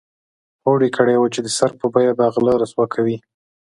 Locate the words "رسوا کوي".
2.61-3.17